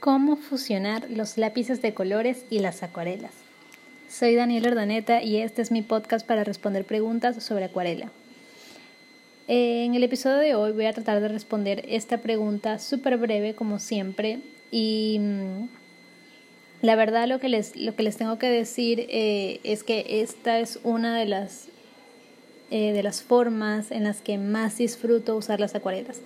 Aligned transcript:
Cómo 0.00 0.36
fusionar 0.36 1.10
los 1.10 1.38
lápices 1.38 1.80
de 1.80 1.94
colores 1.94 2.44
y 2.50 2.58
las 2.58 2.82
acuarelas. 2.82 3.32
Soy 4.08 4.34
Daniel 4.34 4.68
Ordaneta 4.68 5.22
y 5.22 5.38
este 5.38 5.62
es 5.62 5.70
mi 5.70 5.80
podcast 5.82 6.26
para 6.26 6.44
responder 6.44 6.84
preguntas 6.84 7.42
sobre 7.42 7.64
acuarela. 7.64 8.10
En 9.48 9.94
el 9.94 10.04
episodio 10.04 10.36
de 10.36 10.54
hoy 10.54 10.72
voy 10.72 10.84
a 10.84 10.92
tratar 10.92 11.20
de 11.20 11.28
responder 11.28 11.82
esta 11.88 12.18
pregunta 12.18 12.78
súper 12.78 13.16
breve 13.16 13.54
como 13.54 13.78
siempre 13.78 14.40
y 14.70 15.18
mm, 15.18 15.68
la 16.82 16.94
verdad 16.94 17.26
lo 17.26 17.40
que 17.40 17.48
les, 17.48 17.74
lo 17.74 17.96
que 17.96 18.02
les 18.02 18.18
tengo 18.18 18.38
que 18.38 18.50
decir 18.50 19.06
eh, 19.08 19.60
es 19.64 19.82
que 19.82 20.20
esta 20.20 20.60
es 20.60 20.78
una 20.84 21.18
de 21.18 21.24
las, 21.24 21.68
eh, 22.70 22.92
de 22.92 23.02
las 23.02 23.22
formas 23.22 23.90
en 23.90 24.04
las 24.04 24.20
que 24.20 24.36
más 24.36 24.76
disfruto 24.76 25.36
usar 25.36 25.58
las 25.58 25.74
acuarelas. 25.74 26.20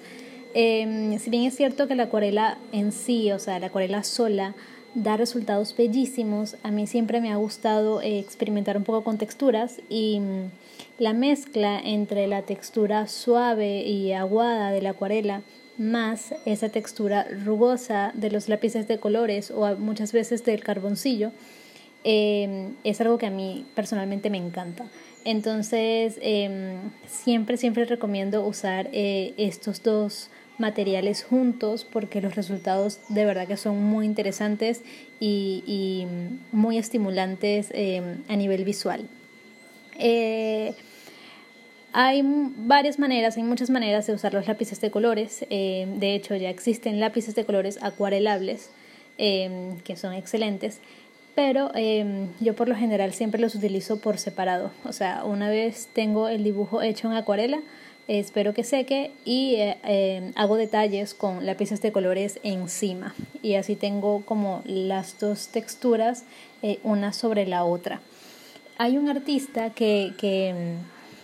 Eh, 0.54 1.16
si 1.20 1.30
bien 1.30 1.44
es 1.44 1.56
cierto 1.56 1.86
que 1.86 1.94
la 1.94 2.04
acuarela 2.04 2.58
en 2.72 2.92
sí, 2.92 3.30
o 3.32 3.38
sea, 3.38 3.58
la 3.58 3.66
acuarela 3.66 4.02
sola, 4.02 4.54
da 4.94 5.16
resultados 5.16 5.76
bellísimos, 5.76 6.56
a 6.64 6.70
mí 6.70 6.86
siempre 6.86 7.20
me 7.20 7.30
ha 7.30 7.36
gustado 7.36 8.02
eh, 8.02 8.18
experimentar 8.18 8.76
un 8.76 8.82
poco 8.82 9.04
con 9.04 9.18
texturas 9.18 9.80
y 9.88 10.18
mm, 10.18 10.50
la 10.98 11.12
mezcla 11.12 11.78
entre 11.78 12.26
la 12.26 12.42
textura 12.42 13.06
suave 13.06 13.82
y 13.82 14.12
aguada 14.12 14.72
de 14.72 14.82
la 14.82 14.90
acuarela 14.90 15.42
más 15.78 16.34
esa 16.44 16.68
textura 16.68 17.26
rugosa 17.44 18.12
de 18.14 18.30
los 18.30 18.48
lápices 18.48 18.88
de 18.88 18.98
colores 18.98 19.50
o 19.50 19.76
muchas 19.76 20.12
veces 20.12 20.44
del 20.44 20.62
carboncillo, 20.62 21.30
eh, 22.04 22.70
es 22.84 23.00
algo 23.00 23.18
que 23.18 23.26
a 23.26 23.30
mí 23.30 23.66
personalmente 23.74 24.30
me 24.30 24.38
encanta. 24.38 24.86
Entonces, 25.24 26.18
em, 26.22 26.78
siempre, 27.06 27.56
siempre 27.56 27.84
recomiendo 27.84 28.46
usar 28.46 28.88
eh, 28.92 29.34
estos 29.36 29.82
dos 29.82 30.30
materiales 30.58 31.24
juntos 31.24 31.86
porque 31.90 32.20
los 32.20 32.36
resultados 32.36 33.00
de 33.08 33.24
verdad 33.24 33.46
que 33.46 33.56
son 33.56 33.82
muy 33.82 34.06
interesantes 34.06 34.82
y, 35.18 36.06
muy 36.52 36.78
estimulantes 36.78 37.68
em, 37.72 38.22
a 38.28 38.36
nivel 38.36 38.64
visual. 38.64 39.06
Eh, 39.98 40.74
hay 41.92 42.22
varias 42.24 42.98
maneras, 42.98 43.36
hay 43.36 43.42
muchas 43.42 43.68
maneras 43.68 44.06
de 44.06 44.14
usar 44.14 44.32
los 44.32 44.46
lápices 44.46 44.80
de 44.80 44.90
colores. 44.90 45.44
Em, 45.50 45.98
de 45.98 46.14
hecho, 46.14 46.34
ya 46.36 46.48
existen 46.48 46.98
lápices 47.00 47.34
de 47.34 47.44
colores 47.44 47.78
acuarelables 47.82 48.70
que 49.18 49.96
son 49.96 50.14
excelentes 50.14 50.80
pero 51.34 51.70
em, 51.74 52.28
yo 52.40 52.54
por 52.54 52.68
lo 52.68 52.74
general 52.74 53.12
siempre 53.12 53.40
los 53.40 53.54
utilizo 53.54 54.00
por 54.00 54.18
separado. 54.18 54.70
O 54.84 54.92
sea, 54.92 55.24
una 55.24 55.48
vez 55.48 55.88
tengo 55.92 56.28
el 56.28 56.44
dibujo 56.44 56.82
hecho 56.82 57.08
en 57.08 57.14
acuarela, 57.14 57.60
espero 58.08 58.54
que 58.54 58.64
seque 58.64 59.12
y 59.24 59.54
eh, 59.56 59.78
em, 59.84 60.32
hago 60.34 60.56
detalles 60.56 61.14
con 61.14 61.46
lápices 61.46 61.80
de 61.82 61.92
colores 61.92 62.40
encima. 62.42 63.14
Y 63.42 63.54
así 63.54 63.76
tengo 63.76 64.22
como 64.24 64.62
las 64.64 65.18
dos 65.18 65.48
texturas 65.48 66.24
eh, 66.62 66.78
una 66.82 67.12
sobre 67.12 67.46
la 67.46 67.64
otra. 67.64 68.00
Hay 68.78 68.98
un 68.98 69.08
artista 69.08 69.70
que, 69.70 70.12
que, 70.18 70.74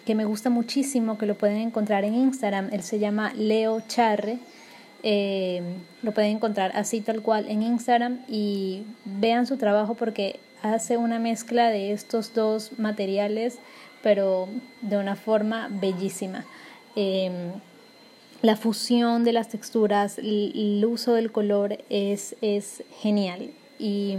que 0.05 0.15
me 0.15 0.25
gusta 0.25 0.51
muchísimo, 0.51 1.19
que 1.19 1.27
lo 1.27 1.35
pueden 1.35 1.57
encontrar 1.57 2.05
en 2.05 2.15
Instagram, 2.15 2.69
él 2.73 2.83
se 2.83 2.99
llama 2.99 3.33
Leo 3.35 3.81
Charre 3.89 4.39
eh, 5.09 5.63
lo 6.03 6.11
pueden 6.11 6.33
encontrar 6.33 6.73
así 6.75 7.01
tal 7.01 7.23
cual 7.23 7.49
en 7.49 7.63
Instagram 7.63 8.23
y 8.27 8.83
vean 9.05 9.47
su 9.47 9.57
trabajo 9.57 9.95
porque 9.95 10.41
hace 10.63 10.97
una 10.97 11.21
mezcla 11.21 11.69
de 11.69 11.93
estos 11.93 12.35
dos 12.35 12.77
materiales 12.77 13.61
pero 14.03 14.49
de 14.83 14.97
una 14.99 15.15
forma 15.15 15.69
bellísima. 15.71 16.45
Em, 16.97 17.53
la 18.43 18.57
fusión 18.57 19.23
de 19.23 19.33
las 19.33 19.49
texturas, 19.49 20.19
el, 20.19 20.85
uso 20.85 21.15
del 21.15 21.31
color 21.31 21.79
es, 21.89 22.35
es 22.41 22.83
genial 23.01 23.51
y 23.79 24.17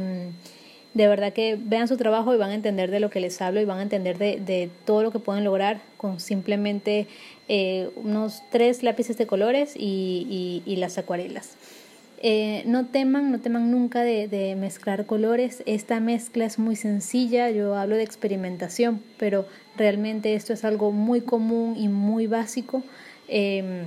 de 0.97 1.07
verdad 1.07 1.31
que 1.31 1.59
vean 1.61 1.87
su 1.87 1.95
trabajo 1.95 2.33
y 2.33 2.37
van 2.37 2.49
a 2.49 2.55
entender 2.55 2.89
de 2.89 2.99
lo 2.99 3.11
que 3.11 3.19
les 3.19 3.39
hablo 3.39 3.61
y 3.61 3.65
van 3.65 3.77
a 3.77 3.83
entender 3.83 4.17
de, 4.17 4.69
todo 4.83 5.03
lo 5.03 5.11
que 5.11 5.19
pueden 5.19 5.43
lograr 5.43 5.79
con 5.95 6.19
simplemente 6.19 7.05
eh, 7.47 7.89
unos 7.95 8.41
tres 8.49 8.81
lápices 8.81 9.15
de 9.17 9.27
colores 9.27 9.73
y, 9.75 10.63
las 10.77 10.97
acuarelas. 10.97 11.55
Eh, 12.23 12.63
no 12.65 12.87
teman, 12.87 13.31
no 13.31 13.39
teman 13.39 13.69
nunca 13.69 14.01
de, 14.01 14.27
de, 14.27 14.55
mezclar 14.55 15.05
colores. 15.05 15.61
Esta 15.67 15.99
mezcla 15.99 16.45
es 16.45 16.57
muy 16.57 16.75
sencilla, 16.75 17.51
yo 17.51 17.75
hablo 17.75 17.95
de 17.95 18.01
experimentación, 18.01 19.03
pero 19.19 19.45
realmente 19.77 20.33
esto 20.33 20.51
es 20.51 20.65
algo 20.65 20.91
muy 20.91 21.21
común 21.21 21.75
y 21.77 21.89
muy 21.89 22.25
básico. 22.25 22.81
Em, 23.27 23.85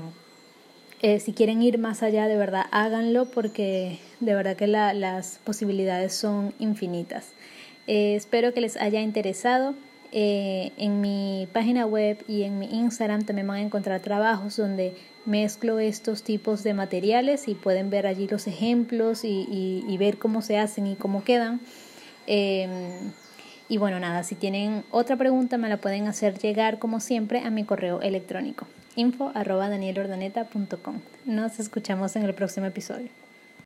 eh, 1.02 1.18
si 1.20 1.32
quieren 1.32 1.62
ir 1.62 1.78
más 1.78 2.02
allá, 2.02 2.28
de 2.28 2.36
verdad, 2.36 2.66
háganlo 2.72 3.30
porque 3.30 3.98
de 4.20 4.34
verdad 4.34 4.56
que 4.56 4.66
la, 4.66 4.92
las 4.92 5.38
posibilidades 5.44 6.14
son 6.14 6.52
infinitas. 6.58 7.32
Eh, 7.86 8.14
espero 8.16 8.52
que 8.52 8.60
les 8.60 8.76
haya 8.76 9.00
interesado. 9.00 9.74
Eh, 10.12 10.72
en 10.76 11.00
mi 11.00 11.48
página 11.52 11.86
web 11.86 12.22
y 12.26 12.42
en 12.42 12.58
mi 12.58 12.66
Instagram 12.66 13.24
también 13.24 13.46
van 13.46 13.58
a 13.58 13.62
encontrar 13.62 14.00
trabajos 14.00 14.56
donde 14.56 14.96
mezclo 15.24 15.78
estos 15.78 16.24
tipos 16.24 16.64
de 16.64 16.74
materiales 16.74 17.46
y 17.46 17.54
pueden 17.54 17.90
ver 17.90 18.08
allí 18.08 18.26
los 18.26 18.48
ejemplos 18.48 19.20
y, 19.22 19.96
ver 19.98 20.18
cómo 20.18 20.42
se 20.42 20.58
hacen 20.58 20.88
y 20.88 20.96
cómo 20.96 21.22
quedan. 21.22 21.60
Y 23.70 23.78
bueno, 23.78 24.00
nada, 24.00 24.24
si 24.24 24.34
tienen 24.34 24.84
otra 24.90 25.16
pregunta 25.16 25.56
me 25.56 25.68
la 25.68 25.76
pueden 25.76 26.08
hacer 26.08 26.36
llegar 26.38 26.80
como 26.80 26.98
siempre 26.98 27.38
a 27.38 27.50
mi 27.50 27.64
correo 27.64 28.02
electrónico 28.02 28.66
info 28.96 29.32
danielordaneta.com. 29.32 31.00
Nos 31.24 31.60
escuchamos 31.60 32.16
en 32.16 32.24
el 32.24 32.34
próximo 32.34 32.66
episodio. 32.66 33.08